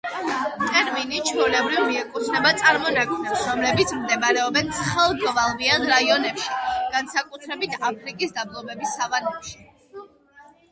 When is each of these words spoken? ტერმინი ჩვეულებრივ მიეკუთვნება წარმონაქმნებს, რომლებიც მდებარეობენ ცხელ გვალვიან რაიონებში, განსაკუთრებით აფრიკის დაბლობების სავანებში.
ტერმინი 0.61 1.19
ჩვეულებრივ 1.27 1.83
მიეკუთვნება 1.91 2.53
წარმონაქმნებს, 2.61 3.43
რომლებიც 3.51 3.93
მდებარეობენ 3.99 4.73
ცხელ 4.79 5.15
გვალვიან 5.21 5.87
რაიონებში, 5.93 6.57
განსაკუთრებით 6.97 7.79
აფრიკის 7.93 8.37
დაბლობების 8.41 8.99
სავანებში. 8.99 9.57